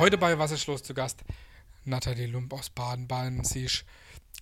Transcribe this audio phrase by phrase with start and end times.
[0.00, 1.22] Heute bei Was ist los zu Gast
[1.84, 3.44] Nathalie Lump aus Baden-Baden.
[3.44, 3.84] Sie ist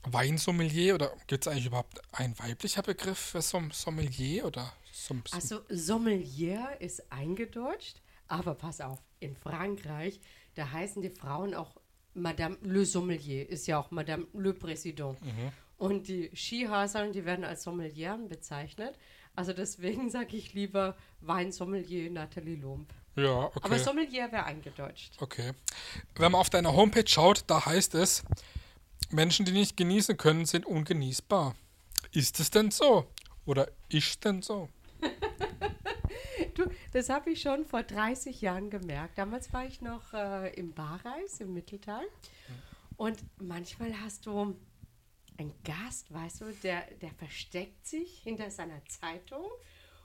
[0.04, 5.62] Weinsommelier oder gibt es eigentlich überhaupt ein weiblicher Begriff für Som Sommelier oder Som Also
[5.68, 10.20] Sommelier ist eingedeutscht, aber pass auf, in Frankreich,
[10.54, 11.74] da heißen die Frauen auch
[12.14, 15.16] Madame le Sommelier, ist ja auch Madame le Président.
[15.76, 18.96] Und die Skihasern, die werden als Sommelieren bezeichnet.
[19.38, 22.92] Also deswegen sage ich lieber Weinsommelier Nathalie Lump.
[23.14, 23.60] Ja, okay.
[23.62, 25.14] Aber Sommelier wäre eingedeutscht.
[25.20, 25.52] okay.
[26.16, 28.24] Wenn man auf deiner Homepage schaut, da heißt es,
[29.10, 31.54] Menschen, die nicht genießen können, sind ungenießbar.
[32.12, 33.06] Ist es denn so?
[33.46, 34.68] Oder ist denn so?
[36.54, 39.16] Du, das habe ich schon vor 30 Jahren gemerkt.
[39.16, 42.02] Damals war ich noch äh, im Barreis im Mitteltal.
[42.96, 44.56] Und manchmal hast du
[45.38, 49.44] einen Gast, weißt du, der, der versteckt sich hinter seiner Zeitung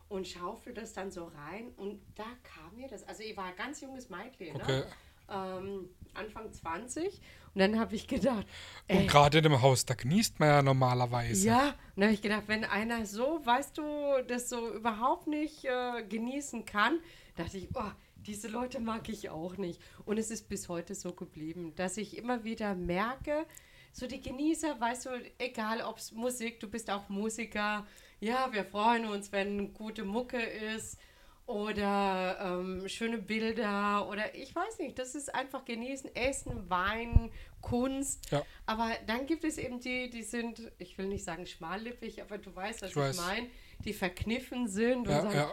[0.09, 1.70] und schaufelt das dann so rein.
[1.76, 4.80] Und da kam mir das, also ich war ein ganz junges Mädchen, Okay.
[4.81, 4.86] ne?
[5.30, 7.20] ähm, Anfang 20.
[7.56, 8.45] Und dann habe ich gedacht,
[8.88, 11.48] Und ey, gerade in dem Haus, da genießt man ja normalerweise.
[11.48, 13.84] ja, und dann habe ich gedacht, wenn einer so, weißt du,
[14.28, 17.00] das so überhaupt nicht äh, genießen kann,
[17.36, 19.81] dachte ich, oh, diese Leute mag ich auch nicht.
[20.06, 23.45] Und es ist bis heute so geblieben, dass ich immer wieder merke,
[23.94, 27.86] so die Genießer, weißt du, egal ob es Musik, du bist auch Musiker,
[28.19, 30.97] ja, wir freuen uns, wenn gute Mucke ist
[31.45, 38.31] oder ähm, schöne Bilder oder ich weiß nicht, das ist einfach genießen, Essen, Wein, Kunst.
[38.31, 38.44] Ja.
[38.66, 42.55] Aber dann gibt es eben die, die sind, ich will nicht sagen schmallippig, aber du
[42.55, 43.47] weißt, was Ich ich, meine,
[43.86, 45.52] die verkniffen sind und Ja, sagen, ja.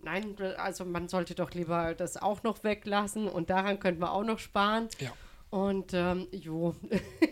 [0.00, 4.24] nein, also man sollte doch lieber das auch noch weglassen und daran könnten wir auch
[4.24, 4.88] noch sparen.
[4.98, 5.12] Ja.
[5.50, 6.74] Und ähm, jo,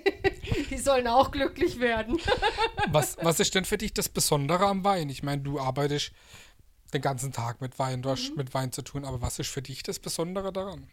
[0.70, 2.18] die sollen auch glücklich werden.
[2.90, 5.08] Was, was ist denn für dich das Besondere am Wein?
[5.08, 6.12] Ich meine, du arbeitest
[6.92, 8.12] den ganzen Tag mit Wein, du Mhm.
[8.12, 10.86] hast mit Wein zu tun, aber was ist für dich das Besondere daran?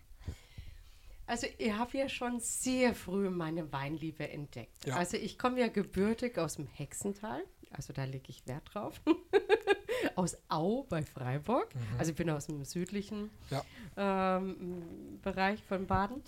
[1.27, 4.85] Also ich habe ja schon sehr früh meine Weinliebe entdeckt.
[4.85, 4.95] Ja.
[4.97, 7.41] Also ich komme ja gebürtig aus dem Hexental,
[7.71, 8.99] also da lege ich Wert drauf.
[10.15, 11.69] aus Au bei Freiburg,
[11.99, 14.37] also ich bin aus dem südlichen Ja.
[14.37, 16.21] ähm, Bereich von Baden.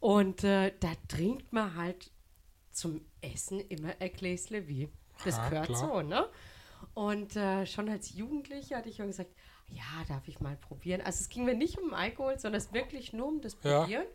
[0.00, 2.10] Und äh, da trinkt man halt
[2.72, 4.88] zum Essen immer ein Gläsle wie.
[5.24, 5.78] Das Ja, gehört klar.
[5.78, 6.28] so, ne?
[6.94, 9.30] Und äh, schon als Jugendliche hatte ich schon gesagt,
[9.68, 11.02] ja, darf ich mal probieren.
[11.02, 13.80] Also es ging mir nicht um Alkohol, sondern es wirklich nur um das Ja.
[13.80, 14.06] Probieren.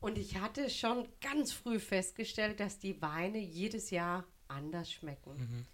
[0.00, 5.64] Und ich hatte schon ganz früh festgestellt, dass die Weine jedes Jahr anders schmecken.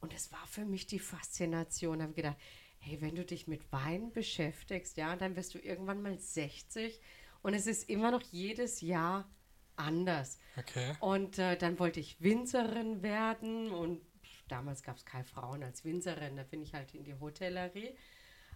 [0.00, 1.98] Und das war für mich die Faszination.
[1.98, 2.36] Da habe ich gedacht,
[2.78, 7.00] hey, wenn du dich mit Wein beschäftigst, ja, dann wirst du irgendwann mal 60
[7.44, 9.28] und es ist immer noch jedes Jahr
[9.76, 10.38] anders.
[10.56, 10.94] Okay.
[11.00, 14.00] Und äh, dann wollte ich Winzerin werden und
[14.48, 17.94] damals gab es keine Frauen als Winzerin, da bin ich halt in die Hotellerie.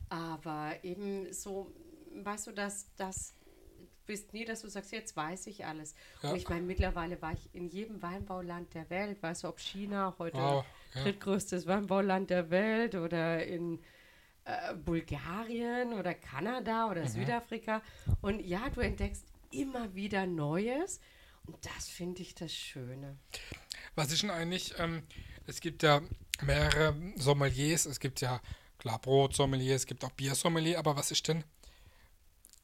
[0.08, 1.70] Aber eben so,
[2.14, 3.34] weißt du, dass das
[4.06, 5.94] bist nie, dass du sagst, jetzt weiß ich alles.
[6.22, 6.30] Ja.
[6.30, 10.14] Und ich meine, mittlerweile war ich in jedem Weinbauland der Welt, weißt du, ob China
[10.18, 11.02] heute Wow, ja.
[11.02, 13.80] drittgrößtes Weinbauland der Welt oder in
[14.48, 16.90] äh, Bulgarien oder Kanada Mhm.
[16.90, 17.82] oder Südafrika.
[18.22, 21.00] Und ja, du entdeckst immer wieder Neues.
[21.46, 23.16] Und das finde ich das Schöne.
[23.94, 25.02] Was ist denn eigentlich, ähm,
[25.46, 26.02] es gibt ja
[26.42, 28.40] mehrere Sommeliers, es gibt ja
[28.78, 31.42] klar Brotsommelier, es gibt auch Biersommelier, aber was ist denn,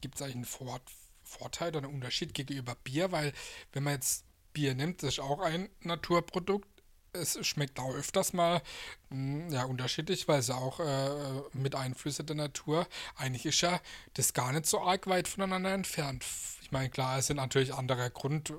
[0.01, 0.81] gibt es eigentlich einen Vor
[1.23, 3.11] Vorteil oder einen Unterschied gegenüber Bier?
[3.11, 3.33] Weil
[3.73, 6.69] wenn man jetzt Bier nimmt, das ist auch ein Naturprodukt,
[7.15, 8.63] es schmeckt auch öfters mal
[9.11, 11.11] mh, ja, unterschiedlich, weil es ja auch äh,
[11.53, 12.87] mit Einflüsse der Natur,
[13.17, 13.81] eigentlich ist ja
[14.15, 16.25] das gar nicht so arg weit voneinander entfernt.
[16.63, 18.53] Ich meine, klar, es sind natürlich andere Grund,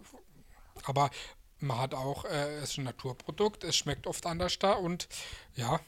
[0.84, 1.10] aber
[1.60, 5.08] man hat auch, äh, es ist ein Naturprodukt, es schmeckt oft anders da und
[5.56, 5.80] ja,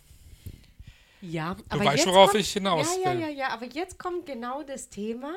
[1.21, 3.21] Ja, Du weißt, worauf ich hinaus Ja, will.
[3.21, 5.33] ja, ja, ja, aber jetzt kommt genau das Thema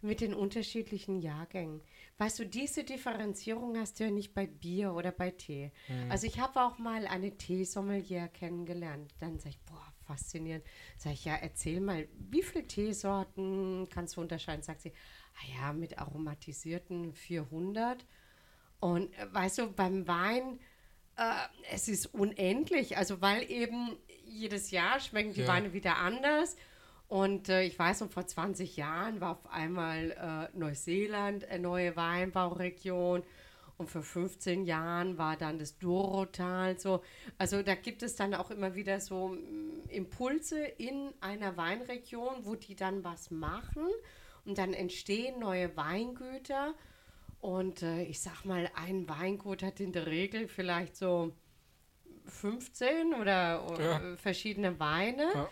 [0.00, 1.80] mit den unterschiedlichen Jahrgängen.
[2.18, 5.72] Weißt du, diese Differenzierung hast du ja nicht bei Bier oder bei Tee.
[5.86, 6.10] Hm.
[6.10, 9.14] Also ich habe auch mal eine Teesommelier kennengelernt.
[9.18, 10.64] Dann sage ich, boah, faszinierend.
[10.96, 14.62] Sag ich, ja, erzähl mal, wie viele Teesorten kannst du unterscheiden?
[14.62, 14.92] Sagt sie,
[15.34, 18.04] ah ja, mit aromatisierten 400.
[18.80, 20.60] Und äh, weißt du, beim Wein,
[21.16, 21.32] äh,
[21.72, 22.96] es ist unendlich.
[22.96, 25.48] Also, weil eben jedes Jahr schmecken die Ja.
[25.48, 26.56] Weine wieder anders.
[27.08, 31.96] Und äh, ich weiß noch, vor 20 Jahren war auf einmal äh, Neuseeland eine neue
[31.96, 33.22] Weinbauregion.
[33.78, 37.02] Und vor 15 Jahren war dann das Dorotal so.
[37.38, 42.56] Also da gibt es dann auch immer wieder so mm, Impulse in einer Weinregion, wo
[42.56, 43.86] die dann was machen.
[44.44, 46.74] Und dann entstehen neue Weingüter.
[47.40, 51.32] Und äh, ich sag mal, ein Weingut hat in der Regel vielleicht so
[52.26, 53.98] 15 oder Ja.
[54.00, 55.30] äh, verschiedene Weine.
[55.34, 55.48] Ja.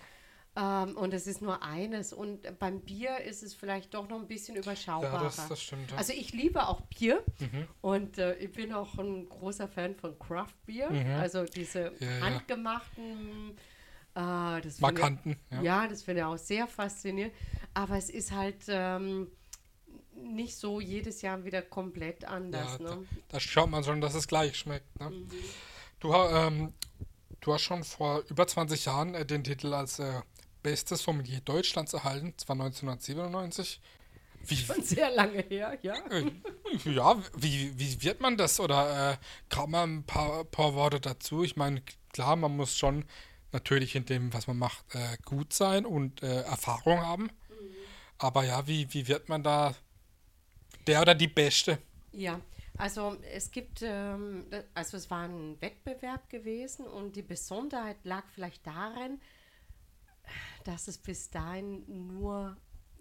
[0.58, 2.12] Ähm, und es ist nur eines.
[2.14, 5.14] Und beim Bier ist es vielleicht doch noch ein bisschen überschaubarer.
[5.14, 5.90] Ja, das, das stimmt.
[5.90, 5.98] Ja.
[5.98, 7.22] Also ich liebe auch Bier
[7.82, 10.88] und äh, ich bin auch ein großer Fan von Craft Beer.
[11.20, 13.50] Also diese Ja, handgemachten,
[14.14, 15.32] äh, das Markanten.
[15.50, 15.62] ich, Ja.
[15.62, 17.34] ja, das finde ich auch sehr faszinierend.
[17.74, 19.28] Aber es ist halt ähm,
[20.14, 22.78] nicht so jedes Jahr wieder komplett anders.
[22.80, 23.04] Ja, ne?
[23.12, 24.98] da, da schaut man schon, dass es gleich schmeckt.
[25.00, 25.12] Ne?
[26.00, 26.72] Du, ha- ähm,
[27.42, 30.22] du hast schon vor über 20 Jahren äh, den Titel als äh,
[30.66, 33.80] bestes Sommelier Deutschlands erhalten, zwar 1997.
[34.48, 35.94] Wie, Schon sehr lange her, ja.
[36.10, 36.24] äh,
[36.84, 38.58] ja, wie, wie wird man das?
[38.58, 39.16] Oder äh,
[39.48, 41.44] kann man ein paar, paar Worte dazu?
[41.44, 41.82] Ich meine,
[42.12, 43.04] klar, man muss schon
[43.52, 47.30] natürlich in dem, was man macht, äh, gut sein und äh, Erfahrung haben.
[48.18, 49.72] Aber ja, wie, wie wird man da
[50.88, 51.78] der oder die Beste?
[52.10, 52.40] Ja,
[52.76, 58.66] also es gibt, ähm, also es war ein Wettbewerb gewesen und die Besonderheit lag vielleicht
[58.66, 59.20] darin,
[60.66, 61.84] dass es bis dahin
[62.18, 62.56] nur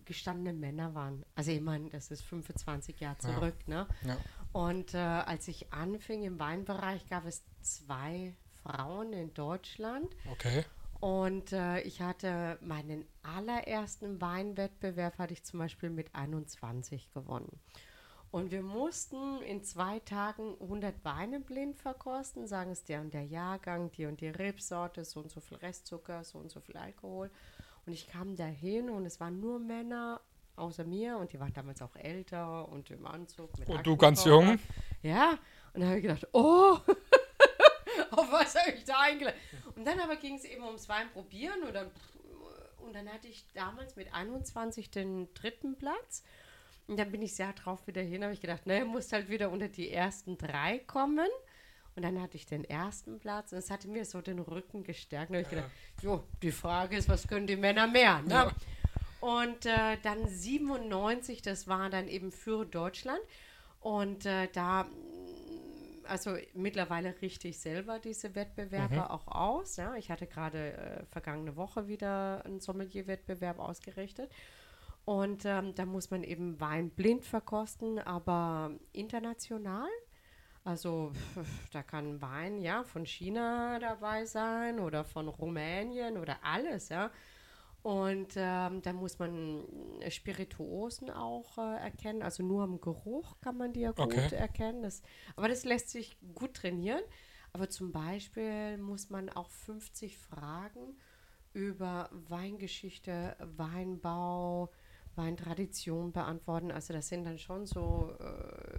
[0.05, 1.25] gestandene Männer waren.
[1.35, 3.33] Also ich meine, das ist 25 Jahre Ja.
[3.33, 3.87] zurück, ne?
[4.03, 4.17] Ja.
[4.51, 10.15] Und äh, als ich anfing im Weinbereich, gab es zwei Frauen in Deutschland.
[10.31, 10.63] Okay.
[10.99, 17.59] Und äh, ich hatte meinen allerersten Weinwettbewerb, hatte ich zum Beispiel mit 21 gewonnen.
[18.31, 23.23] Und wir mussten in zwei Tagen 100 Weine blind verkosten, sagen es der und der
[23.23, 27.31] Jahrgang, die und die Rebsorte, so und so viel Restzucker, so und so viel Alkohol.
[27.85, 30.21] Und ich kam dahin und es waren nur Männer
[30.55, 33.57] außer mir und die waren damals auch älter und im Anzug.
[33.59, 34.59] Mit Und du ganz jung?
[35.03, 35.37] Ja,
[35.73, 36.77] und dann habe ich gedacht, oh,
[38.11, 39.37] auf was habe ich da eingeladen?
[39.75, 41.91] Und dann aber ging es eben ums Wein probieren und dann,
[42.79, 46.23] und dann hatte ich damals mit 21 den dritten Platz.
[46.87, 49.51] Und dann bin ich sehr drauf wieder hin, habe ich gedacht, naja, musst halt wieder
[49.51, 51.29] unter die ersten drei kommen.
[51.95, 55.29] Und dann hatte ich den ersten Platz und es hatte mir so den Rücken gestärkt.
[55.29, 55.71] Und habe ich gedacht,
[56.01, 58.21] jo, die Frage ist, was können die Männer mehr?
[58.21, 58.33] Ne?
[58.33, 58.51] Ja.
[59.21, 63.21] Und äh, dann 97, das war dann eben für Deutschland.
[63.79, 64.87] Und äh, da, mm,
[66.03, 69.77] also mittlerweile richte ich selber diese Wettbewerbe auch aus.
[69.77, 69.95] Ja?
[69.95, 74.29] Ich hatte gerade äh, vergangene Woche wieder einen Sommelier-Wettbewerb ausgerichtet.
[75.05, 79.87] Und ähm, da muss man eben Wein blind verkosten, aber international.
[80.65, 81.13] Also
[81.71, 87.11] da kann Wein ja von China dabei sein oder von Rumänien oder alles, ja.
[87.83, 89.63] Und ähm, da muss man
[90.09, 92.23] Spirituosen auch äh, erkennen.
[92.23, 94.31] Also nur am Geruch kann man die ja gut Okay.
[94.33, 94.83] erkennen.
[94.83, 95.03] Das,
[95.35, 97.01] aber das lässt sich gut trainieren.
[97.53, 100.97] Aber zum Beispiel muss man auch 50 Fragen
[101.53, 104.71] über Weingeschichte, Weinbau,
[105.15, 106.71] Weintradition beantworten.
[106.71, 108.74] Also das sind dann schon so, äh,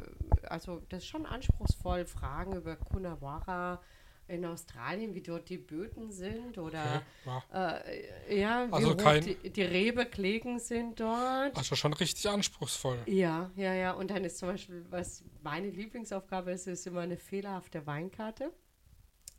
[0.50, 3.80] also das ist schon anspruchsvoll, Fragen über Coonawarra
[4.28, 7.40] in Australien, wie dort die Böden sind oder Okay.
[7.52, 7.76] Ja.
[7.78, 11.56] äh, ja, wie Also kein- die, die Rebeklegen sind dort.
[11.56, 12.98] Also schon richtig anspruchsvoll.
[13.06, 13.92] Ja, ja, ja.
[13.92, 18.50] Und dann ist zum Beispiel, was meine Lieblingsaufgabe ist, ist immer eine fehlerhafte Weinkarte,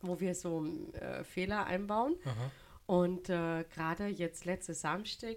[0.01, 2.15] wo wir so äh, Fehler einbauen.
[2.23, 2.51] Aha.
[2.85, 5.35] Und äh, gerade jetzt letztes Samstag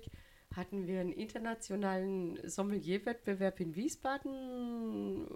[0.57, 5.27] hatten wir einen internationalen Sommelierwettbewerb in Wiesbaden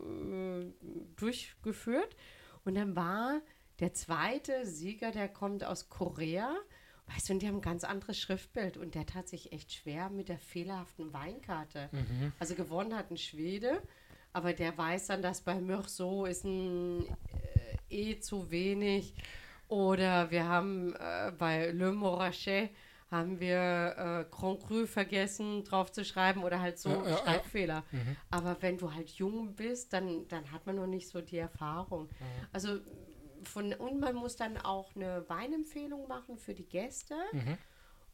[0.63, 0.73] äh,
[1.17, 2.17] durchgeführt.
[2.65, 3.41] Und dann war
[3.81, 6.55] der zweite Sieger, der kommt aus Korea.
[7.07, 10.09] Weißt du, und die haben ein ganz anderes Schriftbild und der tat sich echt schwer
[10.09, 11.91] mit der fehlerhaften Weinkarte.
[12.39, 13.83] Also gewonnen hat ein Schwede,
[14.33, 17.07] aber der weiß dann, dass bei Meursault ist ein äh,
[17.91, 19.15] E zu wenig.
[19.69, 22.71] Oder wir haben äh, bei Le Morachet
[23.15, 27.17] haben wir äh, Grand Cru vergessen drauf zu schreiben oder halt so Ja, ja, ja.
[27.19, 27.85] Schreibfehler.
[28.31, 32.09] Aber wenn du halt jung bist, dann, dann hat man noch nicht so die Erfahrung.
[32.53, 32.81] Also
[33.45, 37.15] von, und man muss dann auch eine Weinempfehlung machen für die Gäste.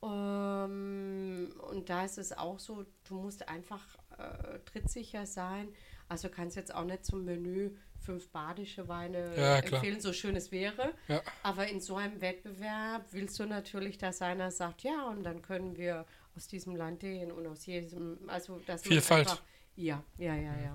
[0.03, 3.85] Ähm, und da ist es auch so, du musst einfach
[4.19, 5.69] äh, trittsicher sein.
[6.09, 9.81] Also kannst jetzt auch nicht zum Menü fünf badische Weine Ja, klar.
[9.81, 10.95] empfehlen, so schön es wäre.
[11.09, 11.23] Ja.
[11.43, 15.77] Aber in so einem Wettbewerb willst du natürlich, dass einer sagt, ja, und dann können
[15.77, 19.29] wir aus diesem Land den und aus jedem, also man Vielfalt.
[19.29, 19.43] Einfach,
[19.77, 20.75] ja, ja, ja, ja.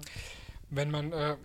[0.70, 1.38] Wenn man, äh,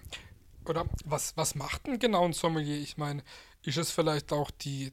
[0.67, 2.79] oder was, was macht denn genau ein Sommelier?
[2.81, 3.23] Ich meine,
[3.63, 4.93] ist es vielleicht auch die,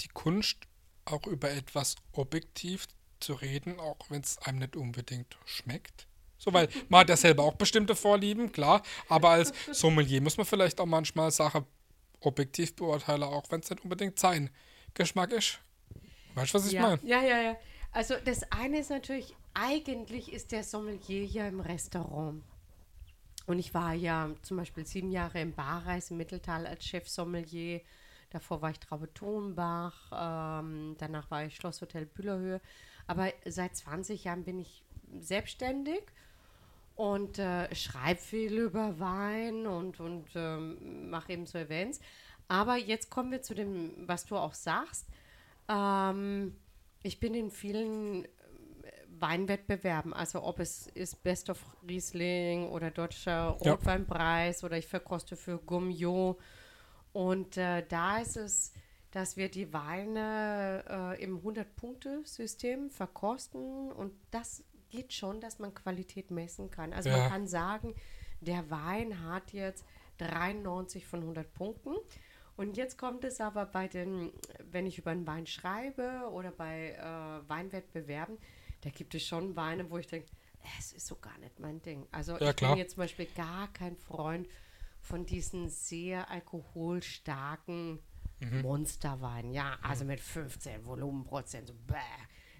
[0.00, 0.58] die Kunst,
[1.04, 2.86] auch über etwas objektiv
[3.20, 6.06] zu reden, auch wenn es einem nicht unbedingt schmeckt?
[6.42, 10.44] So, weil man hat ja selber auch bestimmte Vorlieben, klar, aber als Sommelier muss man
[10.44, 11.64] vielleicht auch manchmal Sachen
[12.20, 14.50] objektiv beurteilen, auch wenn es nicht unbedingt sein
[14.92, 15.60] Geschmack ist.
[16.34, 16.98] Weißt du, was ich ja, meine?
[17.04, 17.56] ja, ja, ja.
[17.92, 22.42] Also das eine ist natürlich, eigentlich ist der Sommelier ja im Restaurant.
[23.46, 27.82] Und ich war ja zum Beispiel sieben Jahre im Barreis im Mitteltal als Chefsommelier.
[28.30, 32.60] Davor war ich Traube Tonbach, ähm, danach war ich Schlosshotel Bühlerhöhe.
[33.06, 34.82] Aber seit 20 Jahren bin ich
[35.20, 36.02] selbstständig
[36.94, 42.00] und äh, schreibe viel über Wein und, und ähm, mache eben so Events.
[42.48, 45.06] Aber jetzt kommen wir zu dem, was du auch sagst.
[45.68, 46.56] Ähm,
[47.02, 48.28] ich bin in vielen äh,
[49.18, 51.58] Weinwettbewerben, also ob es ist Best of
[51.88, 53.72] Riesling oder Deutscher Ja.
[53.72, 56.38] Rotweinpreis oder ich verkoste für Gummio.
[57.12, 58.72] Und äh, da ist es,
[59.12, 60.84] dass wir die Weine
[61.18, 66.92] äh, im 100-Punkte-System verkosten und das geht schon, dass man Qualität messen kann.
[66.92, 67.16] Also Ja.
[67.18, 67.94] man kann sagen,
[68.40, 69.84] der Wein hat jetzt
[70.18, 71.94] 93 von 100 Punkten.
[72.56, 74.30] Und jetzt kommt es aber bei den,
[74.70, 78.36] wenn ich über einen Wein schreibe oder bei äh, Weinwettbewerben,
[78.82, 80.28] da gibt es schon Weine, wo ich denke,
[80.78, 82.06] es ist so gar nicht mein Ding.
[82.12, 82.72] Also Ja, ich klar.
[82.72, 84.46] bin jetzt zum Beispiel gar kein Freund
[85.00, 87.98] von diesen sehr alkoholstarken
[88.62, 89.52] Monsterweinen.
[89.52, 91.68] Ja, also mit 15 Volumenprozent.
[91.68, 91.94] So, bäh.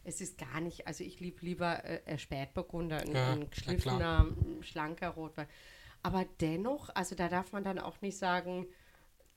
[0.04, 4.26] Es ist gar nicht, also ich liebe lieber äh, äh, Spätburgunder, ein, Ja, ein geschliffener,
[4.60, 5.46] schlanker Rotwein.
[6.02, 8.66] Aber dennoch, also da darf man dann auch nicht sagen,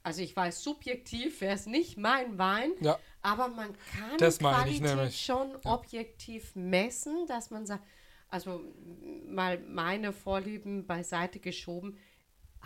[0.01, 2.99] also ich weiß, subjektiv wäre es nicht mein Wein, Ja.
[3.21, 7.83] aber man kann Das Qualität schon objektiv messen, dass man sagt,
[8.29, 8.61] also
[9.27, 11.97] mal meine Vorlieben beiseite geschoben,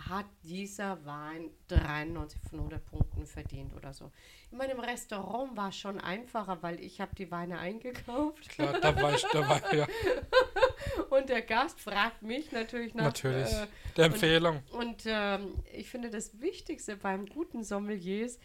[0.08, 4.10] hat dieser Wein 93 von 100 Punkten verdient oder so.
[4.50, 9.00] In meinem Restaurant war es schon einfacher, weil ich habe die Weine eingekauft Klar, da
[9.00, 9.86] war ich dabei, ja,
[11.10, 13.52] und der Gast fragt mich natürlich nach natürlich.
[13.52, 13.66] äh,
[13.96, 14.62] Der Empfehlung.
[14.72, 18.40] und ähm, ich finde, das Wichtigste beim guten Sommelier ist,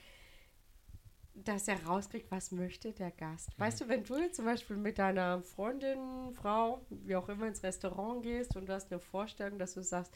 [1.33, 3.49] dass er rauskriegt, was möchte der Gast.
[3.57, 3.63] Mhm.
[3.63, 7.61] Weißt du, wenn du jetzt zum Beispiel mit deiner Freundin, Frau, wie auch immer ins
[7.63, 10.13] Restaurant gehst und du hast eine Vorstellung, dass du sagst,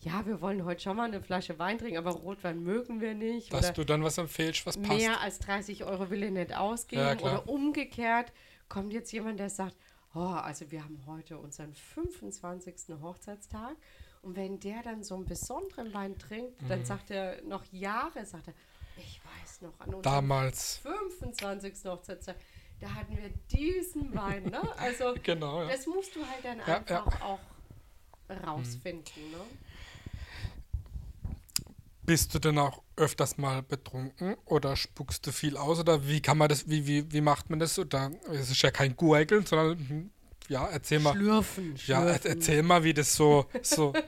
[0.00, 3.52] ja, wir wollen heute schon mal eine Flasche Wein trinken, aber Rotwein mögen wir nicht.
[3.52, 4.98] Dass du dann was empfehlst, was passt.
[4.98, 7.02] mehr als 30 Euro will er nicht ausgeben.
[7.02, 8.32] Ja, oder umgekehrt
[8.68, 9.76] kommt jetzt jemand, der sagt,
[10.14, 12.74] oh, also wir haben heute unseren 25.
[13.02, 13.76] Hochzeitstag.
[14.22, 16.68] Und wenn der dann so einen besonderen Wein trinkt, Mhm.
[16.68, 18.54] dann sagt er noch Jahre, sagt er,
[18.98, 20.76] ich weiß noch, an unserem Damals.
[20.78, 21.74] 25.
[21.86, 22.36] Hochzeitstag,
[22.80, 24.60] da hatten wir diesen Wein, ne?
[24.78, 25.68] Also Genau, ja.
[25.68, 27.38] das musst du halt dann Ja, einfach auch
[28.46, 29.38] rausfinden, ne?
[32.10, 36.38] Bist du denn auch öfters mal betrunken oder spuckst du viel aus oder wie kann
[36.38, 37.78] man das, wie, wie, wie macht man das?
[37.78, 40.10] Oder es ist ja kein Gurgeln, sondern hm,
[40.48, 41.16] ja, erzähl mal.
[41.16, 42.24] Schlürfen, Ja, schlürfen.
[42.24, 43.98] erzähl mal, wie das so, so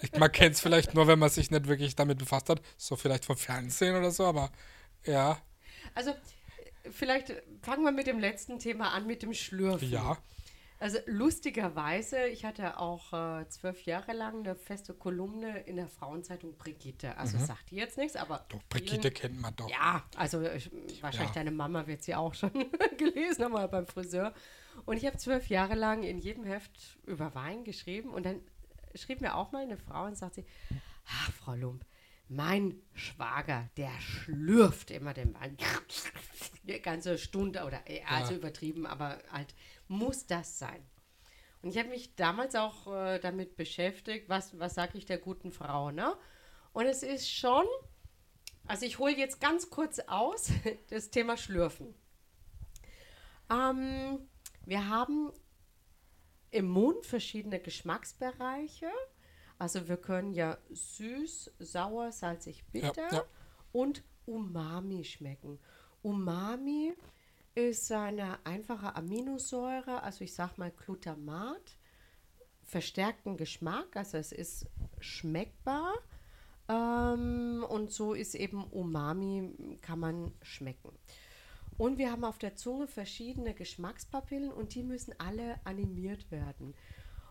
[0.00, 2.96] ich, man kennt es vielleicht nur, wenn man sich nicht wirklich damit befasst hat, so
[2.96, 4.50] vielleicht vom Fernsehen oder so, aber
[5.06, 5.40] ja,
[5.94, 6.14] Also,
[6.90, 7.32] vielleicht
[7.62, 9.88] fangen wir mit dem letzten Thema an, mit dem Schlürfen.
[9.90, 10.18] ja,
[10.78, 16.56] Also, lustigerweise, ich hatte auch äh, zwölf Jahre lang eine feste Kolumne in der Frauenzeitung
[16.56, 17.16] Brigitte.
[17.16, 18.40] Also, sagt die jetzt nichts, aber.
[18.40, 18.44] Mhm.
[18.50, 19.70] doch, Brigitte kennt man doch.
[19.70, 20.60] Ja, also äh,
[21.00, 21.34] wahrscheinlich Ja.
[21.34, 22.50] deine Mama wird sie auch schon
[22.98, 24.34] gelesen haben, mal beim Friseur.
[24.84, 28.40] Und ich habe zwölf Jahre lang in jedem Heft über Wein geschrieben und dann
[28.94, 30.44] schrieb mir auch mal eine Frau und sagte,
[31.06, 31.84] ach, Frau Lump,
[32.28, 35.56] mein Schwager, der schlürft immer den Wein.
[36.66, 38.38] Eine ganze Stunde oder, äh, also Ja.
[38.38, 39.54] übertrieben, aber halt,
[39.88, 40.84] muss das sein?
[41.62, 45.52] Und ich habe mich damals auch äh, damit beschäftigt, was, was sage ich der guten
[45.52, 46.16] Frau, ne?
[46.72, 47.64] Und es ist schon,
[48.66, 50.50] also ich hole jetzt ganz kurz aus,
[50.90, 51.94] das Thema Schlürfen.
[53.50, 54.28] Ähm,
[54.64, 55.32] wir haben
[56.50, 58.90] im Mund verschiedene Geschmacksbereiche.
[59.58, 63.24] Also wir können ja süß, sauer, salzig, bitter ja.
[63.72, 65.58] und Umami schmecken.
[66.02, 66.94] Umami
[67.54, 71.78] ist eine einfache Aminosäure, also ich sag mal Glutamat,
[72.64, 74.66] verstärkten Geschmack, also es ist
[75.00, 75.94] schmeckbar.
[76.68, 80.90] Ähm, und so ist eben Umami, kann man schmecken.
[81.78, 86.74] Und wir haben auf der Zunge verschiedene Geschmackspapillen und die müssen alle animiert werden.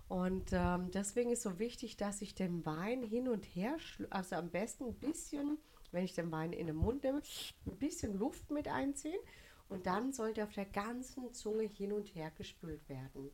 [0.07, 3.75] Und ähm, deswegen ist so wichtig, dass ich den Wein hin und her,
[4.11, 5.57] also am besten ein bisschen,
[5.91, 7.21] wenn ich den Wein in den Mund nehme,
[7.65, 9.19] ein bisschen Luft mit einziehen
[9.67, 13.31] und dann sollte auf der ganzen Zunge hin und her gespült werden,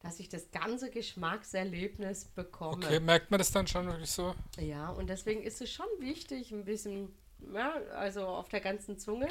[0.00, 2.86] dass ich das ganze Geschmackserlebnis bekomme.
[2.86, 4.34] Okay, merkt man das dann schon wirklich so?
[4.60, 7.12] Ja, und deswegen ist es schon wichtig, ein bisschen,
[7.52, 9.28] ja, also auf der ganzen Zunge.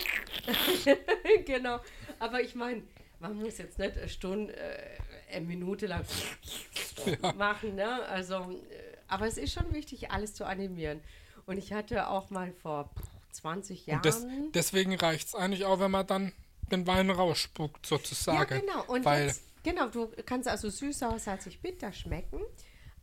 [1.46, 1.80] genau.
[2.20, 2.84] Aber ich meine,
[3.20, 4.98] man muss jetzt nicht eine Stunde, äh,
[5.32, 6.04] eine Minute lang
[7.38, 8.04] machen, ne?
[8.06, 11.02] Also, äh, aber es ist schon wichtig, alles zu animieren.
[11.46, 12.90] Und ich hatte auch mal vor
[13.32, 14.02] 20 Jahren.
[14.04, 16.32] Das, deswegen reicht es eigentlich auch, wenn man dann
[16.72, 18.62] den Wein rausspuckt, ja, sozusagen.
[18.62, 18.86] genau.
[18.86, 22.40] Und Weil, jetzt, genau, du kannst also süß, sauer, salzig, bitter schmecken,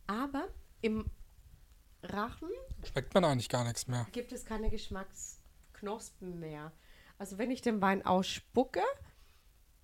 [0.07, 0.49] aber
[0.81, 1.11] im
[2.03, 2.49] Rachen
[2.85, 4.07] schmeckt man eigentlich gar nichts mehr.
[4.13, 4.71] gibt es keine
[5.73, 6.73] Knospen mehr.
[7.19, 8.83] Also wenn ich den Wein ausspucke,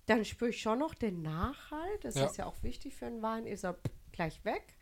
[0.05, 2.03] dann spüre ich schon noch den Nachhalt.
[2.05, 2.25] Das Ja.
[2.25, 3.45] ist ja auch wichtig für einen Wein.
[3.45, 3.77] Ist er
[4.15, 4.75] gleich weg?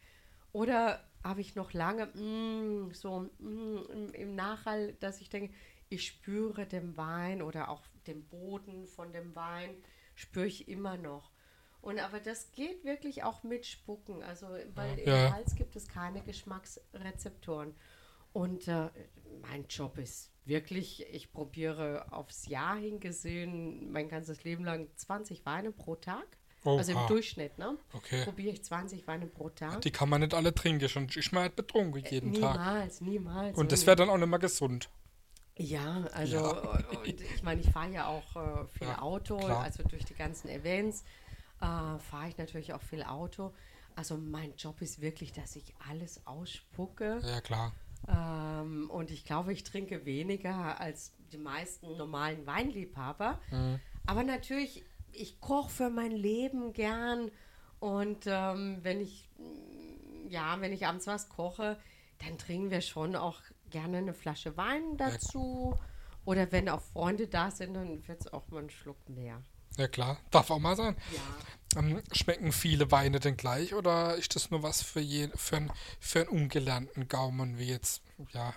[0.51, 5.53] Oder habe ich noch lange mm, so mm, im, im Nachhalt, dass ich denke,
[5.89, 9.75] ich spüre den Wein oder auch den Boden von dem Wein,
[10.15, 11.31] spüre ich immer noch.
[11.81, 14.23] Und aber das geht wirklich auch mit Spucken.
[14.23, 15.27] Also weil Ja.
[15.27, 17.75] im Hals gibt es keine Geschmacksrezeptoren.
[18.31, 18.89] Und äh,
[19.41, 25.71] mein Job ist wirklich, ich probiere aufs Jahr hingesehen mein ganzes Leben lang 20 Weine
[25.71, 26.37] pro Tag.
[26.65, 27.08] Oh, also im.
[27.08, 27.77] Durchschnitt, ne?
[27.93, 28.24] Okay.
[28.24, 29.82] Probiere ich 20 Weine pro Tag.
[29.82, 32.53] Die kann man nicht alle trinken, sonst ist man halt betrunken jeden Tag.
[32.58, 33.58] niemals, niemals.
[33.58, 34.89] Und das wäre dann auch nicht mehr gesund.
[35.55, 36.79] Ja, also Ja.
[37.00, 39.62] und ich meine, ich fahre ja auch äh, viel Ja, Auto, klar.
[39.63, 41.03] also durch die ganzen Events
[41.62, 43.53] äh, fahre ich natürlich auch viel Auto.
[43.96, 47.22] Also mein Job ist wirklich, dass ich alles ausspucke.
[47.24, 47.72] Ja, klar.
[48.08, 53.39] Ähm, und ich glaube, ich trinke weniger als die meisten normalen Weinliebhaber.
[54.05, 57.32] Aber natürlich, ich koche für mein Leben gern.
[57.79, 59.29] Und ähm, wenn ich,
[60.29, 61.77] ja, wenn ich abends was koche,
[62.20, 65.77] dann trinken wir schon auch gerne eine Flasche Wein dazu.
[66.25, 69.41] Oder wenn auch Freunde da sind, dann wird es auch mal ein Schluck mehr.
[69.77, 70.17] Ja, klar.
[70.32, 70.96] Darf auch mal sein.
[71.12, 71.79] Ja.
[71.79, 75.72] Ähm, schmecken viele Weine denn gleich oder ist das nur was für, je, für, einen,
[76.00, 78.53] für einen ungelernten Gaumen, wie jetzt, ja,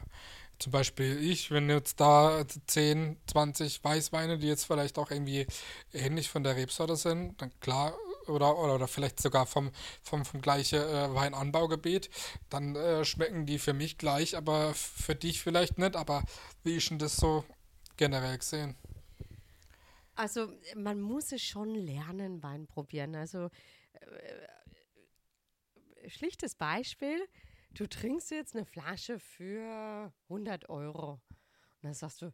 [0.58, 5.46] zum Beispiel ich, wenn jetzt da 10, 20 Weißweine, die jetzt vielleicht auch irgendwie
[5.92, 7.94] ähnlich von der Rebsorte sind, dann klar,
[8.26, 9.70] oder, oder, oder vielleicht sogar vom,
[10.02, 12.10] vom, vom gleichen äh, Weinanbaugebiet,
[12.50, 16.22] dann äh, schmecken die für mich gleich, aber für dich vielleicht nicht, aber
[16.64, 17.44] wie ist denn das so
[17.96, 18.74] generell gesehen?
[20.14, 23.14] Also man muss es schon lernen, Wein probieren.
[23.14, 23.50] Also
[24.00, 24.48] äh,
[26.08, 27.28] schlichtes Beispiel,
[27.78, 31.12] du trinkst jetzt eine Flasche für 100 Euro.
[31.12, 31.20] Und
[31.82, 32.32] dann sagst du,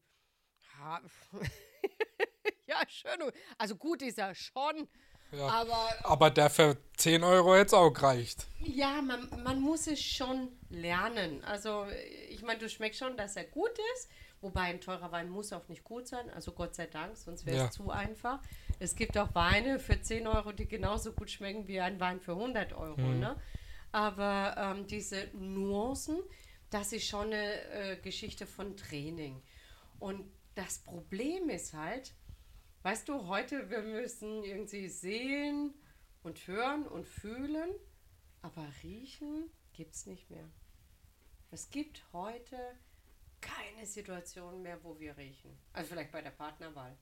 [0.79, 1.01] ja,
[2.67, 3.31] ja schön.
[3.59, 4.89] Also gut ist er schon,
[5.33, 5.49] Ja.
[5.49, 8.47] aber Aber der für 10 Euro jetzt auch gereicht.
[8.61, 11.43] ja, man, man muss es schon lernen.
[11.45, 11.87] Also,
[12.29, 14.09] ich meine, du schmeckst schon, dass er gut ist.
[14.41, 16.29] Wobei ein teurer Wein muss auch nicht gut sein.
[16.31, 17.71] Also Gott sei Dank, sonst wäre es Ja.
[17.71, 18.41] zu einfach.
[18.81, 22.33] Es gibt auch Weine für 10 Euro, die genauso gut schmecken wie ein Wein für
[22.33, 23.01] 100 Euro.
[23.03, 23.41] Ne?
[23.93, 26.19] Aber ähm, diese Nuancen,
[26.71, 29.43] das ist schon eine äh, Geschichte von Training.
[29.99, 30.25] Und
[30.55, 32.15] das Problem ist halt,
[32.83, 35.75] weißt du, heute, wir müssen irgendwie sehen
[36.23, 37.71] und hören und fühlen,
[38.41, 40.49] aber riechen gibt es nicht mehr.
[41.51, 42.59] Es gibt heute
[43.41, 45.59] keine Situation mehr, wo wir riechen.
[45.73, 46.97] Also vielleicht bei der Partnerwahl.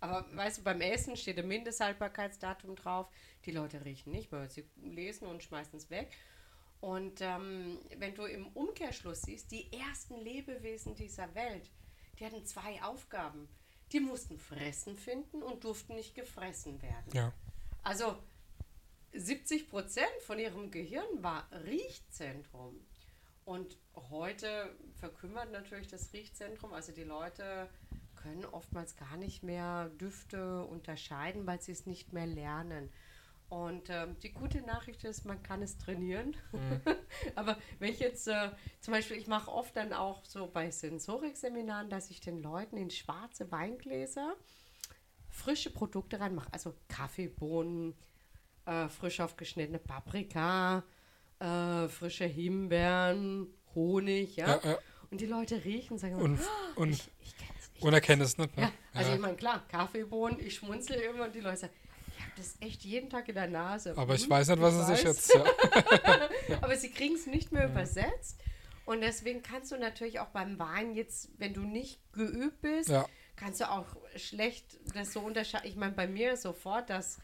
[0.00, 3.08] Aber weißt du, beim Essen steht ein Mindesthaltbarkeitsdatum drauf.
[3.44, 4.48] Die Leute riechen nicht mehr.
[4.48, 6.10] Sie lesen und schmeißen es weg.
[6.80, 11.70] Und ähm, wenn du im Umkehrschluss siehst, die ersten Lebewesen dieser Welt,
[12.18, 13.48] die hatten zwei Aufgaben.
[13.92, 17.12] Die mussten fressen finden und durften nicht gefressen werden.
[17.12, 17.32] Ja.
[17.82, 18.16] Also
[19.12, 22.84] 70 Prozent von ihrem Gehirn war Riechzentrum.
[23.44, 26.72] Und heute verkümmert natürlich das Riechzentrum.
[26.72, 27.68] Also die Leute
[28.26, 32.90] können oftmals gar nicht mehr Düfte unterscheiden, weil sie es nicht mehr lernen.
[33.48, 36.36] Und ähm, die gute Nachricht ist, man kann es trainieren.
[37.36, 41.88] Aber wenn ich jetzt äh, zum Beispiel, ich mache oft dann auch so bei Sensorikseminaren,
[41.88, 44.34] dass ich den Leuten in schwarze Weingläser
[45.28, 46.48] frische Produkte reinmache.
[46.52, 47.94] Also Kaffeebohnen,
[48.64, 50.82] äh, frisch aufgeschnittene Paprika,
[51.38, 54.56] äh, frische Himbeeren, Honig, ja.
[54.56, 54.78] Ja, ja.
[55.10, 57.36] Und die Leute riechen, sagen, Und, "Ah, und, ich, ich
[57.82, 58.56] es nicht.
[58.56, 58.62] Ne?
[58.62, 61.72] Ja, also ich meine, klar, Kaffeebohnen, ich schmunzel immer und die Leute sagen,
[62.08, 63.92] ich habe das echt jeden Tag in der Nase.
[63.96, 65.04] Aber ich Hm, weiß nicht, was ich es sich weiß.
[65.04, 65.34] jetzt.
[65.34, 65.44] Ja.
[66.62, 68.40] Aber sie kriegen es nicht mehr übersetzt.
[68.84, 73.06] Und deswegen kannst du natürlich auch beim Wein jetzt, wenn du nicht geübt bist, Ja.
[73.34, 73.84] kannst du auch
[74.14, 75.68] schlecht das so unterscheiden.
[75.68, 77.18] Ich meine, bei mir sofort, dass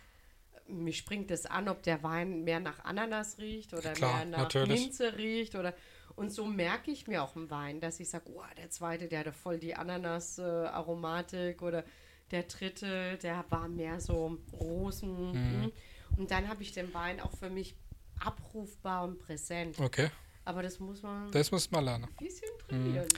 [0.67, 4.39] mich springt es an, ob der Wein mehr nach Ananas riecht oder Klar, mehr nach
[4.41, 4.81] natürlich.
[4.81, 5.75] Minze riecht oder
[6.17, 9.21] und so merke ich mir auch im Wein, dass ich sage, oh, der zweite, der
[9.21, 11.85] hatte voll die Ananas-Aromatik oder
[12.31, 15.33] der dritte, der war mehr so Rosen.
[15.33, 15.67] Mhm.
[15.67, 15.73] mm.
[16.19, 17.75] Und dann habe ich den Wein auch für mich
[18.21, 19.79] abrufbar und präsent.
[19.79, 20.11] Okay,
[20.45, 22.09] Aber das muss man ein das muss man lernen.
[22.19, 23.09] bisschen trainieren.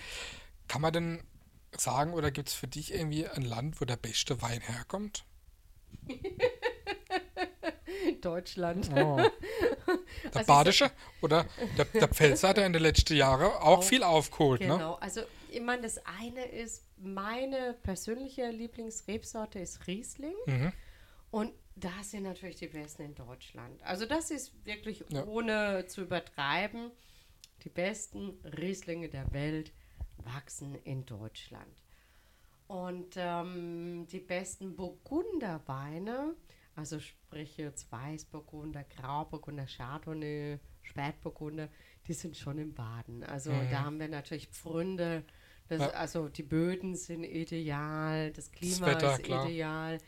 [0.69, 1.23] Kann man denn
[1.77, 5.25] sagen, oder gibt es für dich irgendwie ein Land, wo der beste Wein herkommt?
[8.21, 8.89] Deutschland.
[8.95, 9.17] Oh.
[9.17, 9.31] Der
[10.35, 10.91] Also Badische
[11.23, 14.61] oder der, der Pfälzer hat ja in den letzten Jahren auch viel aufgeholt.
[14.61, 14.69] Ne?
[14.69, 20.35] Genau, also ich meine, das eine ist, meine persönliche Lieblingsrebsorte ist Riesling.
[20.47, 20.73] Mhm.
[21.31, 23.83] Und da sind natürlich die besten in Deutschland.
[23.83, 25.25] Also das ist wirklich Ja.
[25.25, 26.91] ohne zu übertreiben,
[27.65, 29.73] die besten Rieslinge der Welt
[30.19, 31.83] wachsen in Deutschland.
[32.67, 36.35] Und ähm, die besten Burgunderweine,
[36.77, 41.69] also sprich jetzt Weißburgunder, Grauburgunder, Chardonnay, Spätburgunder,
[42.07, 43.23] die sind schon im Baden.
[43.25, 43.71] Also Mhm.
[43.71, 45.25] da haben wir natürlich Pfründe,
[45.69, 45.89] das, Ja.
[45.91, 49.47] also die Böden sind ideal, das Klima Wetter, ist klar.
[49.47, 49.99] ideal.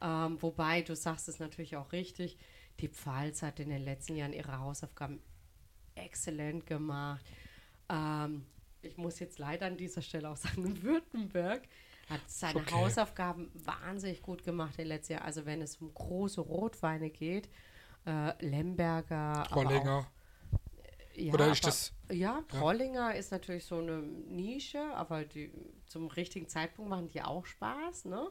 [0.00, 2.36] Ähm, wobei, du sagst es natürlich auch richtig,
[2.80, 5.20] die Pfalz hat in den letzten Jahren ihre Hausaufgaben
[5.94, 7.24] exzellent gemacht.
[7.88, 8.44] Ähm,
[8.82, 11.66] ich muss jetzt leider an dieser Stelle auch sagen, Württemberg
[12.08, 12.74] hat seine okay.
[12.74, 15.24] Hausaufgaben wahnsinnig gut gemacht in den letzten Jahren.
[15.24, 17.48] Also wenn es um große Rotweine geht,
[18.06, 20.06] äh, Lemberger, auch Trollinger.
[21.16, 25.50] ja, Oder ist aber- das- Ja, Trollinger ist natürlich so eine Nische, aber die,
[25.86, 28.28] zum richtigen Zeitpunkt machen die auch Spaß, ne?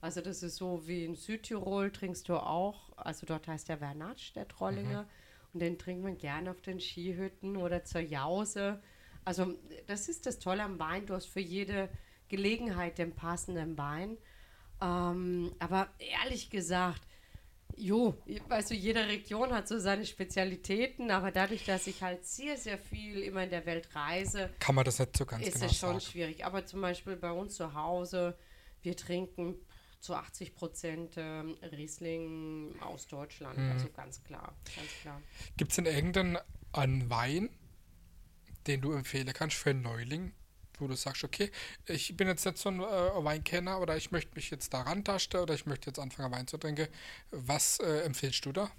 [0.00, 4.32] Also das ist so wie in Südtirol trinkst du auch, also dort heißt der Vernatsch,
[4.36, 5.08] der Trollinger, Mhm.
[5.54, 8.80] und den trinkt man gerne auf den Skihütten oder zur Jause.
[9.24, 9.54] Also
[9.86, 11.90] das ist das Tolle am Wein, du hast für jede
[12.28, 14.16] Gelegenheit den passenden Wein.
[14.80, 17.02] Ähm, aber ehrlich gesagt,
[17.80, 18.16] Jo,
[18.48, 22.76] weißt du, jede Region hat so seine Spezialitäten, aber dadurch, dass ich halt sehr, sehr
[22.76, 25.78] viel immer in der Welt reise, Kann man das nicht so ganz ist genau es
[25.78, 26.00] schon sagen.
[26.00, 26.44] schwierig.
[26.44, 28.36] Aber zum Beispiel bei uns zu Hause,
[28.82, 29.54] wir trinken
[30.00, 33.58] zu 80 Prozent ähm, Riesling aus Deutschland.
[33.58, 33.70] Mhm.
[33.70, 35.22] Also ganz klar, ganz klar.
[35.56, 36.38] Gibt es denn irgendeinen
[36.72, 37.48] einen Wein,
[38.66, 40.32] den du empfehlen kannst für einen Neuling,
[40.80, 41.50] wo du sagst, okay,
[41.86, 45.38] ich bin jetzt nicht so ein äh, Weinkenner oder ich möchte mich jetzt daran tasten
[45.38, 46.88] oder ich möchte jetzt anfangen Wein zu trinken.
[47.30, 48.70] Was äh, empfiehlst du da?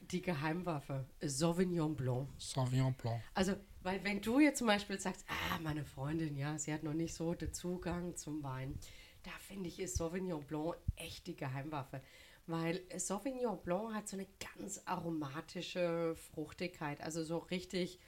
[0.00, 2.28] Die Geheimwaffe, Sauvignon Blanc.
[2.38, 3.20] Sauvignon Blanc.
[3.34, 6.94] Also, weil wenn du jetzt zum Beispiel sagst, ah, meine Freundin, ja, sie hat noch
[6.94, 8.78] nicht so den Zugang zum Wein,
[9.24, 12.00] da finde ich, ist Sauvignon Blanc echt die Geheimwaffe.
[12.46, 17.00] Weil Sauvignon Blanc hat so eine ganz aromatische Fruchtigkeit.
[17.00, 17.98] Also so richtig,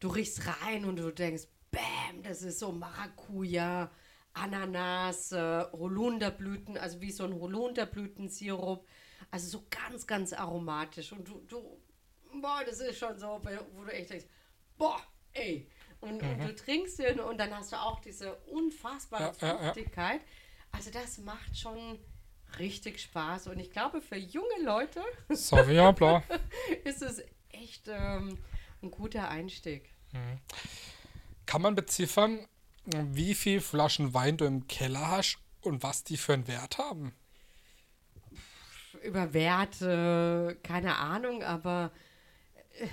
[0.00, 1.44] du riechst rein und du denkst,
[1.76, 3.90] bam, das ist so Maracuja,
[4.32, 8.86] Ananas, äh, Holunderblüten, also wie so ein Holunderblütensirup.
[9.30, 11.12] Also so ganz, ganz aromatisch.
[11.12, 11.80] Und du, du,
[12.40, 13.40] boah, das ist schon so,
[13.74, 14.26] wo du echt denkst,
[14.78, 15.00] boah,
[15.32, 15.68] ey.
[16.00, 19.58] Und, und du trinkst den und dann hast du auch diese unfassbare Ja, ja, ja.
[19.58, 20.20] Fruchtigkeit.
[20.70, 21.98] Also das macht schon
[22.58, 23.48] richtig Spaß.
[23.48, 26.24] Und ich glaube, für junge Leute Sauvignon Blanc.
[26.84, 28.38] ist es echt ähm,
[28.82, 29.90] ein guter Einstieg.
[31.46, 32.40] Kann man beziffern,
[32.84, 37.12] wie viel Flaschen Wein du im Keller hast und was die für einen Wert haben?
[39.02, 41.92] Über Werte, keine Ahnung, aber
[42.78, 42.86] äh,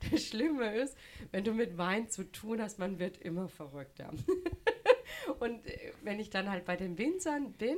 [0.10, 0.96] das Schlimme ist,
[1.30, 4.12] wenn du mit Wein zu tun hast, man wird immer verrückter.
[5.40, 7.76] Und äh, wenn ich dann halt bei den Winzern bin,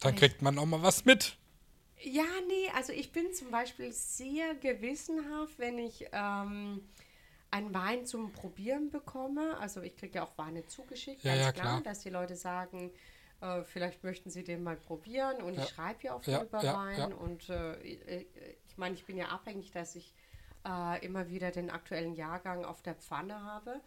[0.00, 1.36] Dann kriegt man auch mal was mit.
[2.00, 6.82] Ja, nee, also ich bin zum Beispiel sehr gewissenhaft, wenn ich ähm,
[7.50, 9.56] einen Wein zum Probieren bekomme.
[9.58, 11.80] Also ich kriege ja auch Weine zugeschickt, Ja, ganz ja, klar, klar.
[11.82, 12.92] dass die Leute sagen,
[13.40, 15.62] äh, vielleicht möchten sie den mal probieren und Ja.
[15.62, 17.78] ich schreibe ja auch viel über Wein und äh,
[18.66, 20.14] ich meine, ich bin ja abhängig, dass ich
[20.66, 23.80] äh, immer wieder den aktuellen Jahrgang auf der Pfanne habe.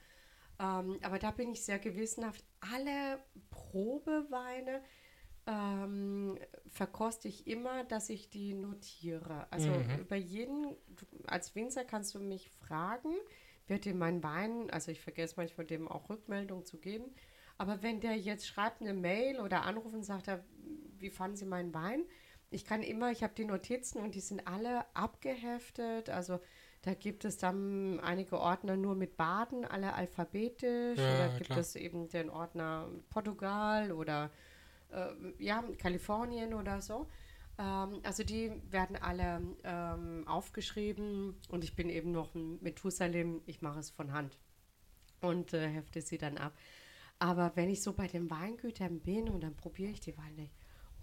[0.60, 2.44] Ähm, aber da bin ich sehr gewissenhaft.
[2.74, 3.20] Alle
[3.50, 4.82] Probeweine
[5.48, 6.38] ähm,
[6.70, 9.48] verkoste ich immer, dass ich die notiere.
[9.52, 10.00] Also Mhm.
[10.00, 10.76] über jeden,
[11.28, 13.14] als Winzer kannst du mich fragen,
[13.72, 17.06] wird dir mein Wein, also ich vergesse manchmal dem auch Rückmeldung zu geben,
[17.58, 20.44] aber wenn der jetzt schreibt eine Mail oder anruft und sagt, er,
[21.00, 22.04] wie fanden Sie meinen Wein?
[22.52, 26.40] Ich kann immer, ich habe die Notizen und die sind alle abgeheftet, also
[26.82, 30.98] da gibt es dann einige Ordner nur mit Baden, alle alphabetisch.
[30.98, 31.60] Ja, oder gibt klar.
[31.60, 34.32] es eben den Ordner Portugal oder
[34.92, 37.08] äh, ja, Kalifornien oder so.
[37.62, 43.62] Ähm, also die werden alle ähm, aufgeschrieben und ich bin eben noch ein Methusalem, ich
[43.62, 44.40] mache es von Hand
[45.22, 46.58] und äh, hefte sie dann ab.
[47.20, 50.50] Aber wenn ich so bei den Weingütern bin und dann probiere ich die Weine,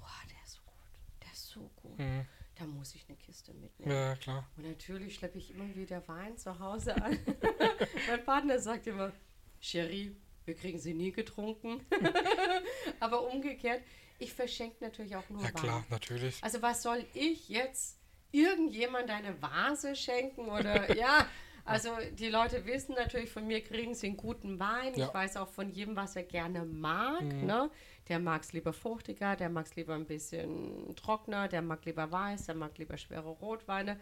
[0.00, 2.26] wow, der ist so gut, der ist so gut, Mhm.
[2.56, 3.92] da muss ich eine Kiste mitnehmen.
[3.92, 4.48] Ja, klar.
[4.56, 7.16] Und natürlich schleppe ich immer wieder Wein zu Hause an.
[8.08, 9.12] mein Partner sagt immer,
[9.60, 11.86] Sherry, wir kriegen sie nie getrunken.
[13.00, 13.82] Aber umgekehrt,
[14.18, 15.54] ich verschenke natürlich auch nur Ja, Wein.
[15.54, 16.42] klar, natürlich.
[16.42, 17.98] Also was soll ich jetzt
[18.30, 21.26] irgendjemand eine Vase schenken oder ja,
[21.64, 24.94] also die Leute wissen natürlich, von mir kriegen sie einen guten Wein.
[24.94, 25.06] Ja.
[25.06, 27.22] Ich weiß auch von jedem, was er gerne mag.
[27.22, 27.70] Ne?
[28.08, 32.10] Der mag es lieber fruchtiger, der mag es lieber ein bisschen trockener, der mag lieber
[32.10, 34.00] weiß, der mag lieber schwere Rotweine.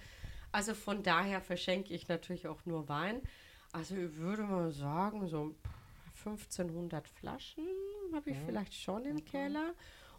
[0.52, 3.20] Also von daher verschenke ich natürlich auch nur Wein.
[3.72, 5.54] Also ich würde mal sagen, so
[6.24, 7.66] 1500 Flaschen
[8.14, 9.74] habe ich vielleicht schon im Keller.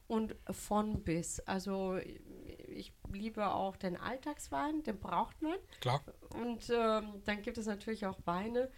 [0.08, 1.40] Und von bis.
[1.42, 5.58] Also ich liebe auch den Alltagswein, den braucht man.
[5.82, 6.02] Klar.
[6.30, 8.70] Und ähm, dann gibt es natürlich auch Weine,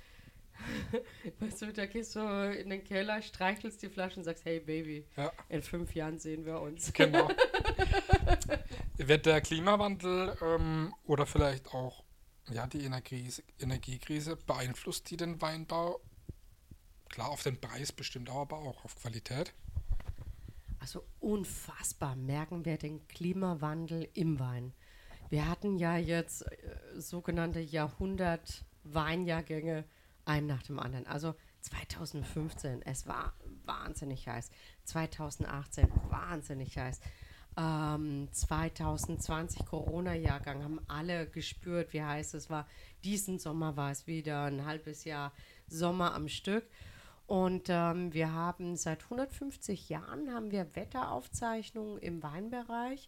[1.39, 2.19] weißt du, da gehst du
[2.51, 6.45] in den Keller, streichelst die Flasche und sagst, hey Baby, Ja, in fünf Jahren sehen
[6.45, 6.91] wir uns.
[6.93, 7.29] genau.
[8.97, 12.03] Wird der Klimawandel ähm, oder vielleicht auch
[12.49, 16.01] ja, die Energiekrise, Energiekrise beeinflusst die den Weinbau?
[17.09, 19.53] Klar, auf den Preis bestimmt auch, aber auch auf Qualität.
[20.79, 24.73] Also unfassbar merken wir den Klimawandel im Wein.
[25.29, 26.57] Wir hatten ja jetzt äh,
[26.97, 29.85] sogenannte Jahrhundert-Weinjahrgänge,
[30.25, 31.05] einen nach dem anderen.
[31.07, 33.33] Also 2015, es war
[33.65, 34.51] wahnsinnig heiß.
[34.85, 36.99] 2018, wahnsinnig heiß.
[37.57, 42.65] Ähm, 2020 Corona-Jahrgang haben alle gespürt, wie heiß es war.
[43.03, 45.33] Diesen Sommer war es wieder ein halbes Jahr
[45.67, 46.63] Sommer am Stück.
[47.29, 53.07] Und ähm, wir haben seit 150 Jahren haben wir Wetteraufzeichnungen im Weinbereich.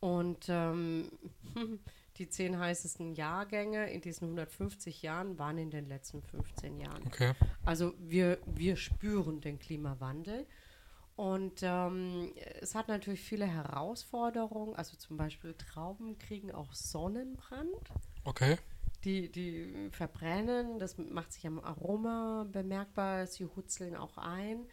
[0.00, 1.12] Und ähm,
[2.18, 7.06] die zehn heißesten Jahrgänge in diesen 150 Jahren waren in den letzten 15 Jahren.
[7.06, 7.34] Okay.
[7.64, 10.44] Also wir, wir spüren den Klimawandel.
[11.14, 14.74] Und ähm, es hat natürlich viele Herausforderungen.
[14.74, 17.92] Also zum Beispiel Trauben kriegen auch Sonnenbrand.
[18.24, 18.58] Okay.
[19.04, 24.66] Die, die verbrennen, das macht sich am Aroma bemerkbar, sie hutzeln auch ein.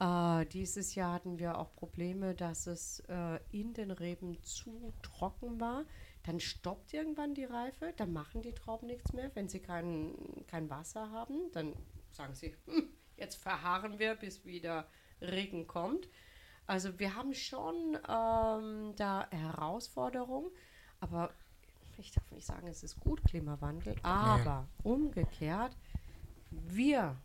[0.00, 5.60] Äh, dieses Jahr hatten wir auch Probleme, dass es äh, in den Reben zu trocken
[5.60, 5.84] war.
[6.22, 9.30] Dann stoppt irgendwann die Reife, dann machen die Trauben nichts mehr.
[9.34, 10.14] Wenn sie kein,
[10.46, 11.74] kein Wasser haben, dann
[12.10, 14.86] sagen sie, hm, jetzt verharren wir, bis wieder
[15.20, 16.08] Regen kommt.
[16.66, 20.50] Also wir haben schon ähm, da Herausforderungen,
[21.00, 21.32] aber
[21.98, 25.76] ich darf nicht sagen, es ist gut Klimawandel, aber umgekehrt,
[26.50, 27.16] wir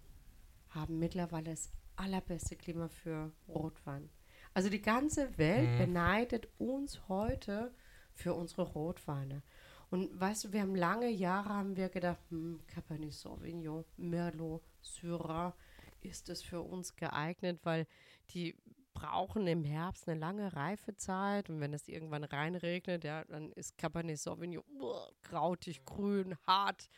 [0.70, 4.10] haben mittlerweile das allerbeste Klima für Rotwein.
[4.54, 5.78] Also die ganze Welt Mhm.
[5.78, 7.74] beneidet uns heute
[8.14, 9.42] für unsere Rotweine.
[9.90, 15.56] Und weißt du, wir haben lange Jahre haben wir gedacht, hm, Cabernet Sauvignon, Merlot, Syrah,
[16.02, 17.88] ist es für uns geeignet, weil
[18.32, 18.56] die
[18.94, 24.20] brauchen im Herbst eine lange Reifezeit und wenn es irgendwann reinregnet, ja, dann ist Cabernet
[24.20, 26.90] Sauvignon uah, krautig, grün, hart.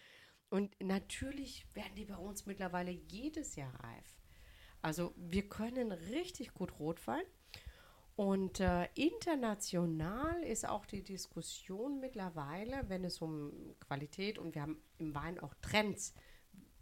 [0.50, 4.18] Und natürlich werden die bei uns mittlerweile jedes Jahr reif.
[4.82, 7.24] Also wir können richtig gut Rotwein.
[8.16, 14.82] Und äh, international ist auch die Diskussion mittlerweile, wenn es um Qualität und wir haben
[15.00, 16.14] im Wein auch Trends,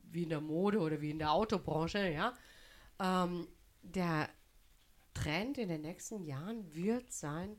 [0.03, 2.33] wie in der Mode oder wie in der Autobranche, ja.
[2.99, 3.47] Ähm,
[3.81, 4.29] der
[5.13, 7.57] Trend in den nächsten Jahren wird sein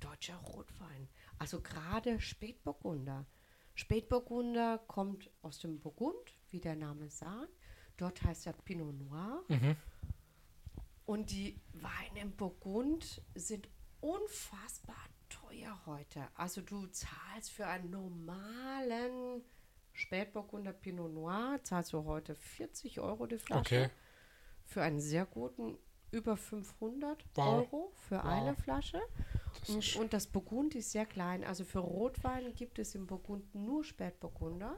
[0.00, 1.08] deutscher Rotwein.
[1.38, 3.26] Also gerade Spätburgunder.
[3.74, 7.52] Spätburgunder kommt aus dem Burgund, wie der Name sagt.
[7.96, 9.42] Dort heißt er Pinot Noir.
[9.48, 9.76] Mhm.
[11.04, 13.68] Und die Weine im Burgund sind
[14.00, 14.96] unfassbar
[15.28, 16.26] teuer heute.
[16.34, 19.42] Also du zahlst für einen normalen
[19.92, 23.60] Spätburgunder Pinot Noir, zahlst du heute 40 Euro die Flasche.
[23.60, 23.90] Okay.
[24.64, 25.78] Für einen sehr guten
[26.16, 27.46] über 500 Wow.
[27.46, 28.24] Euro für Wow.
[28.24, 29.00] eine Flasche.
[29.66, 31.44] Das Und, das Burgund ist sehr klein.
[31.44, 34.76] Also für Rotwein gibt es im Burgund nur Spätburgunder.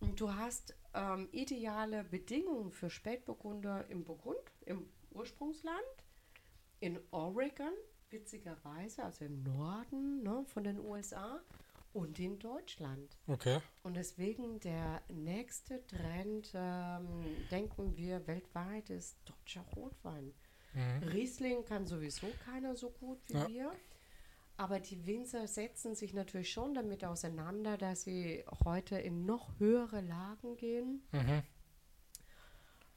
[0.00, 5.78] Und du hast ähm, ideale Bedingungen für Spätburgunder im Burgund, im Ursprungsland,
[6.80, 7.72] in Oregon,
[8.10, 11.40] witzigerweise, also im Norden ne, von den USA
[11.92, 13.16] und in Deutschland.
[13.28, 13.60] okay.
[13.84, 20.32] Und deswegen der nächste Trend, ähm, denken wir weltweit, ist deutscher Rotwein.
[20.74, 21.08] Mhm.
[21.08, 23.48] Riesling kann sowieso keiner so gut wie Ja.
[23.48, 23.72] wir.
[24.56, 30.00] Aber die Winzer setzen sich natürlich schon damit auseinander, dass sie heute in noch höhere
[30.02, 31.02] Lagen gehen.
[31.12, 31.42] Mhm.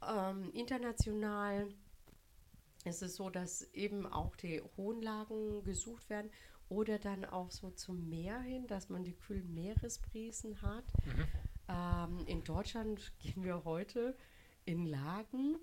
[0.08, 1.68] Ähm, international
[2.84, 6.30] ist es so, dass eben auch die hohen Lagen gesucht werden
[6.70, 10.84] oder dann auch so zum Meer hin, dass man die kühlen Meeresbrisen hat.
[11.68, 14.16] Ähm, in Deutschland gehen wir heute
[14.66, 15.58] in Lagen.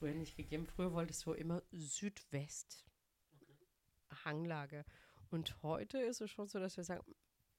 [0.00, 0.66] Früher nicht gegeben.
[0.66, 2.86] Früher wolltest du immer Südwest.
[4.24, 4.86] Hanglage.
[5.30, 7.04] Und heute ist es schon so, dass wir sagen,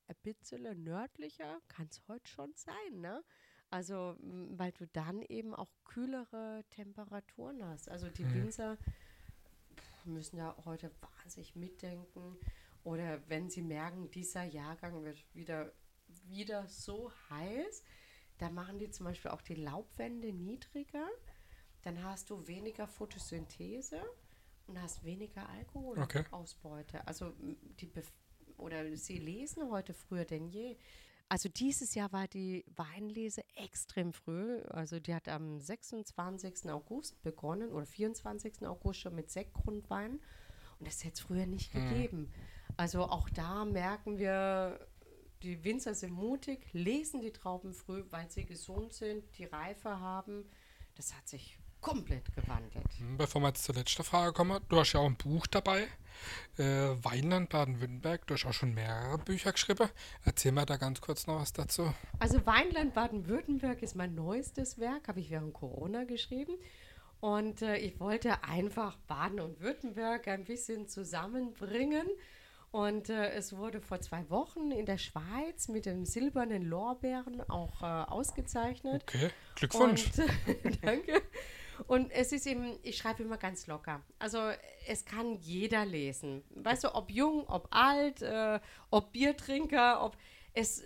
[0.08, 3.24] ein bisschen nördlicher kann es heute schon sein, ne?
[3.70, 7.88] Also, weil du dann eben auch kühlere Temperaturen hast.
[7.90, 8.34] Also die Mhm.
[8.34, 8.78] Winzer
[10.04, 12.38] müssen da heute wahnsinnig mitdenken.
[12.84, 15.72] Oder wenn sie merken, dieser Jahrgang wird wieder,
[16.26, 17.84] wieder so heiß,
[18.40, 21.08] dann machen die zum Beispiel auch die Laubwände niedriger.
[21.84, 24.02] Dann hast du weniger Photosynthese
[24.68, 25.58] und hast weniger Okay.
[26.20, 27.06] Alkoholausbeute.
[27.08, 28.12] Also m, die Bef
[28.58, 30.78] oder sie lesen heute früher denn je.
[31.30, 34.62] Also dieses Jahr war die Weinlese extrem früh.
[34.64, 36.70] Also die hat am 26.
[36.70, 38.68] August begonnen oder 24.
[38.68, 40.20] August schon mit Sektgrundwein.
[40.80, 41.90] Und das hätte es früher nicht Mhm.
[41.90, 42.34] gegeben.
[42.78, 44.88] Also auch da merken wir,
[45.42, 50.46] die Winzer sind mutig, lesen die Trauben früh, weil sie gesund sind, die Reife haben.
[50.96, 52.86] Das hat sich komplett gewandelt.
[53.00, 55.88] Hm, Bevor wir jetzt zur letzten Frage kommen, du hast ja auch ein Buch dabei,
[56.58, 56.64] äh,
[57.02, 59.90] Weinland Baden-Württemberg, du hast auch schon mehrere Bücher geschrieben.
[60.24, 61.94] Erzähl mal da ganz kurz noch was dazu.
[62.20, 66.54] Also Weinland Baden-Württemberg ist mein neuestes Werk, habe ich während Corona geschrieben.
[67.20, 72.08] Und äh, ich wollte einfach Baden und Württemberg ein bisschen zusammenbringen.
[72.72, 77.82] Und äh, es wurde vor zwei Wochen in der Schweiz mit dem silbernen Lorbeeren auch
[77.82, 79.04] äh, ausgezeichnet.
[79.04, 80.10] Okay, Glückwunsch.
[80.18, 81.22] Und, danke.
[81.88, 84.02] Und es ist eben, ich schreibe immer ganz locker.
[84.20, 84.40] Also
[84.88, 86.44] es kann jeder lesen.
[86.56, 90.18] Weißt du, ob jung, ob alt, äh, ob Biertrinker, ob
[90.54, 90.84] es,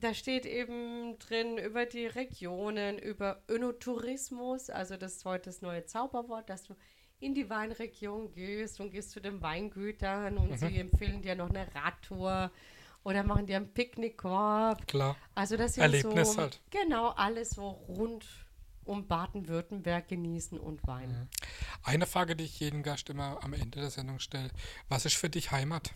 [0.00, 5.84] da steht eben drin über die Regionen, über Önotourismus, also das ist heute das neue
[5.86, 6.76] Zauberwort, dass du
[7.20, 11.66] in die Weinregion gehst und gehst zu den Weingütern und sie empfehlen dir noch eine
[11.74, 12.52] Radtour
[13.02, 14.86] oder machen dir einen Picknickkorb.
[14.86, 15.16] Klar.
[15.34, 16.60] Also das sind Erlebnis so, halt.
[16.70, 18.24] Genau, alles so rund
[18.88, 21.28] um Baden-Württemberg genießen und weinen.
[21.82, 24.50] Eine Frage, die ich jedem Gast immer am Ende der Sendung stelle.
[24.88, 25.94] Was ist für dich Heimat?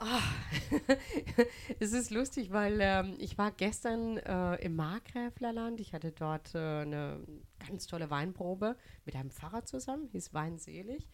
[1.80, 5.80] es ist lustig, weil ähm, ich war gestern äh, im Markgräflerland.
[5.80, 7.20] Ich hatte dort äh, eine
[7.66, 11.08] ganz tolle Weinprobe mit einem Pfarrer zusammen, hieß Weinselig.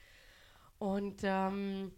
[0.78, 1.92] Und ähm,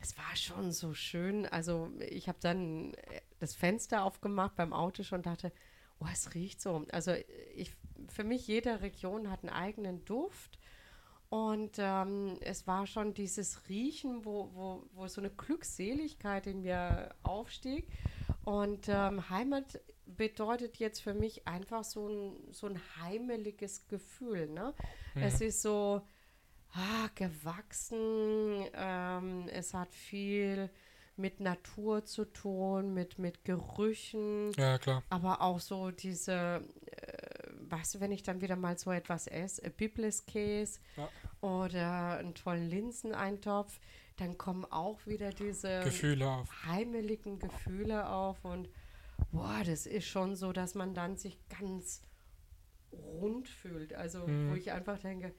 [0.00, 1.46] es war schon so schön.
[1.46, 5.52] Also ich habe dann äh, das Fenster aufgemacht beim Auto schon und dachte,
[6.00, 6.86] oh, es riecht so.
[6.92, 7.12] Also
[7.54, 7.72] ich,
[8.08, 10.58] für mich, jede Region hat einen eigenen Duft.
[11.28, 17.14] Und ähm, es war schon dieses Riechen, wo, wo, wo so eine Glückseligkeit in mir
[17.22, 17.86] aufstieg.
[18.44, 24.48] Und ähm, Heimat bedeutet jetzt für mich einfach so ein, so ein heimeliges Gefühl.
[24.48, 24.74] Ne?
[25.14, 25.22] Mhm.
[25.22, 26.02] Es ist so
[26.72, 30.70] ah, gewachsen, ähm, es hat viel
[31.20, 35.02] mit Natur zu tun, mit, mit Gerüchen, Ja, klar.
[35.10, 39.62] aber auch so diese, äh, weißt du, wenn ich dann wieder mal so etwas esse,
[39.64, 41.08] äh, Bibliskäse Ja.
[41.40, 43.78] oder einen tollen Linseneintopf,
[44.16, 46.64] dann kommen auch wieder diese Gefühle auf.
[46.66, 48.68] heimeligen Gefühle auf und
[49.32, 52.02] boah, das ist schon so, dass man dann sich ganz
[52.92, 53.94] rund fühlt.
[53.94, 54.50] Also Mhm.
[54.50, 55.34] wo ich einfach denke,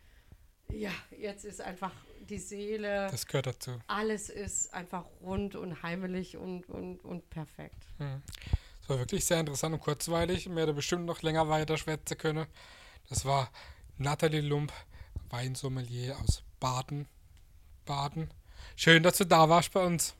[0.70, 3.80] ja, jetzt ist einfach die Seele, Das gehört dazu.
[3.88, 7.84] alles ist einfach rund und heimelig und, und, und perfekt.
[8.82, 10.50] Es war wirklich sehr interessant und kurzweilig.
[10.50, 12.46] Wir hätten bestimmt noch länger weiter schwätzen können.
[13.10, 13.50] Das war
[13.98, 14.72] Nathalie Lump,
[15.30, 17.08] Weinsommelier aus Baden.
[17.86, 18.30] Baden.
[18.76, 20.16] Schön, dass du da warst bei uns.